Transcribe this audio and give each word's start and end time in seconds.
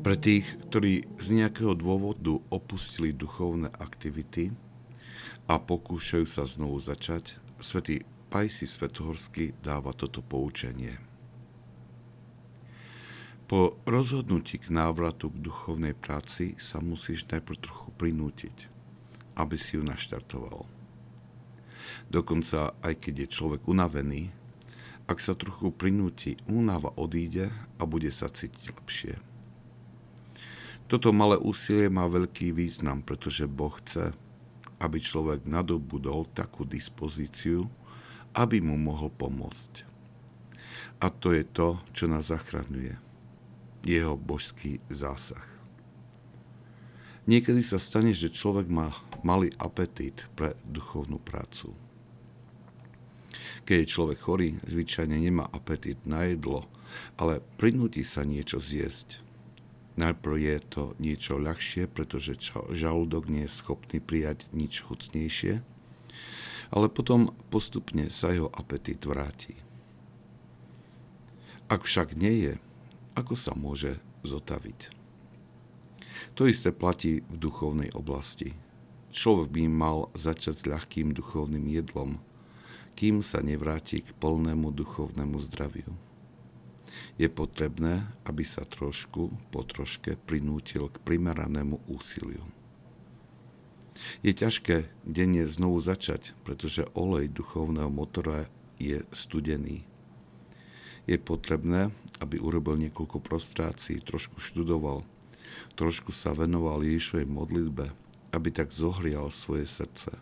Pre 0.00 0.16
tých, 0.16 0.48
ktorí 0.72 1.04
z 1.20 1.26
nejakého 1.36 1.76
dôvodu 1.76 2.40
opustili 2.48 3.12
duchovné 3.12 3.68
aktivity 3.68 4.48
a 5.44 5.60
pokúšajú 5.60 6.24
sa 6.24 6.48
znovu 6.48 6.80
začať, 6.80 7.36
svätý 7.60 8.08
Pajsi 8.32 8.64
Svetohorský 8.64 9.52
dáva 9.60 9.92
toto 9.92 10.24
poučenie. 10.24 10.96
Po 13.44 13.76
rozhodnutí 13.84 14.56
k 14.62 14.72
návratu 14.72 15.28
k 15.28 15.42
duchovnej 15.42 15.92
práci 15.92 16.56
sa 16.56 16.80
musíš 16.80 17.28
najprv 17.28 17.60
trochu 17.60 17.92
prinútiť, 18.00 18.56
aby 19.36 19.60
si 19.60 19.76
ju 19.76 19.84
naštartoval. 19.84 20.64
Dokonca 22.08 22.72
aj 22.80 22.94
keď 23.04 23.28
je 23.28 23.34
človek 23.36 23.68
unavený, 23.68 24.32
ak 25.10 25.20
sa 25.20 25.36
trochu 25.36 25.74
prinúti, 25.76 26.40
únava 26.48 26.88
odíde 26.96 27.52
a 27.76 27.82
bude 27.84 28.08
sa 28.08 28.32
cítiť 28.32 28.64
lepšie. 28.80 29.29
Toto 30.90 31.14
malé 31.14 31.38
úsilie 31.38 31.86
má 31.86 32.10
veľký 32.10 32.50
význam, 32.50 32.98
pretože 33.06 33.46
Boh 33.46 33.70
chce, 33.78 34.10
aby 34.82 34.98
človek 34.98 35.46
nadobudol 35.46 36.26
takú 36.34 36.66
dispozíciu, 36.66 37.70
aby 38.34 38.58
mu 38.58 38.74
mohol 38.74 39.06
pomôcť. 39.14 39.86
A 40.98 41.06
to 41.14 41.30
je 41.30 41.46
to, 41.46 41.78
čo 41.94 42.10
nás 42.10 42.34
zachraňuje. 42.34 42.98
Jeho 43.86 44.18
božský 44.18 44.82
zásah. 44.90 45.46
Niekedy 47.30 47.62
sa 47.62 47.78
stane, 47.78 48.10
že 48.10 48.26
človek 48.26 48.66
má 48.66 48.90
malý 49.22 49.54
apetít 49.62 50.26
pre 50.34 50.58
duchovnú 50.66 51.22
prácu. 51.22 51.70
Keď 53.62 53.76
je 53.78 53.92
človek 53.94 54.18
chorý, 54.18 54.58
zvyčajne 54.66 55.14
nemá 55.14 55.46
apetít 55.54 56.02
na 56.02 56.26
jedlo, 56.26 56.66
ale 57.14 57.38
prinúti 57.62 58.02
sa 58.02 58.26
niečo 58.26 58.58
zjesť– 58.58 59.22
Najprv 60.00 60.34
je 60.40 60.56
to 60.64 60.82
niečo 60.96 61.36
ľahšie, 61.36 61.84
pretože 61.84 62.40
žalúdok 62.72 63.28
nie 63.28 63.44
je 63.44 63.52
schopný 63.52 64.00
prijať 64.00 64.48
nič 64.56 64.80
chucnejšie, 64.80 65.60
ale 66.72 66.86
potom 66.88 67.36
postupne 67.52 68.08
sa 68.08 68.32
jeho 68.32 68.48
apetít 68.48 69.04
vráti. 69.04 69.60
Ak 71.68 71.84
však 71.84 72.16
nie 72.16 72.48
je, 72.48 72.54
ako 73.12 73.36
sa 73.36 73.52
môže 73.52 74.00
zotaviť? 74.24 74.88
To 76.40 76.48
isté 76.48 76.72
platí 76.72 77.20
v 77.28 77.36
duchovnej 77.36 77.92
oblasti. 77.92 78.56
Človek 79.12 79.52
by 79.52 79.62
mal 79.68 80.08
začať 80.16 80.54
s 80.56 80.64
ľahkým 80.64 81.12
duchovným 81.12 81.68
jedlom, 81.68 82.16
kým 82.96 83.20
sa 83.20 83.44
nevráti 83.44 84.00
k 84.00 84.16
plnému 84.16 84.72
duchovnému 84.72 85.36
zdraviu 85.44 85.92
je 87.18 87.28
potrebné, 87.30 88.06
aby 88.26 88.42
sa 88.42 88.66
trošku 88.66 89.30
po 89.54 89.60
troške 89.62 90.18
prinútil 90.26 90.90
k 90.90 90.96
primeranému 91.02 91.86
úsiliu. 91.90 92.42
Je 94.24 94.32
ťažké 94.32 94.88
denne 95.04 95.44
znovu 95.44 95.78
začať, 95.80 96.32
pretože 96.42 96.88
olej 96.96 97.28
duchovného 97.28 97.92
motora 97.92 98.48
je 98.80 99.04
studený. 99.12 99.84
Je 101.04 101.16
potrebné, 101.20 101.92
aby 102.20 102.40
urobil 102.40 102.80
niekoľko 102.80 103.20
prostrácií, 103.20 104.00
trošku 104.00 104.40
študoval, 104.40 105.04
trošku 105.76 106.12
sa 106.16 106.32
venoval 106.32 106.80
Ježišovej 106.84 107.26
modlitbe, 107.28 107.86
aby 108.32 108.48
tak 108.48 108.72
zohrial 108.72 109.28
svoje 109.28 109.68
srdce. 109.68 110.16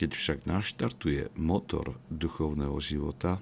Keď 0.00 0.10
však 0.16 0.38
naštartuje 0.48 1.28
motor 1.36 2.00
duchovného 2.08 2.76
života, 2.80 3.36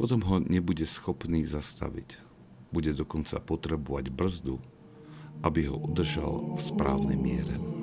potom 0.00 0.24
ho 0.24 0.40
nebude 0.40 0.88
schopný 0.88 1.44
zastaviť. 1.44 2.16
Bude 2.72 2.96
dokonca 2.96 3.36
potrebovať 3.36 4.08
brzdu, 4.08 4.56
aby 5.44 5.68
ho 5.68 5.76
udržal 5.76 6.56
v 6.56 6.60
správnej 6.64 7.20
miere. 7.20 7.79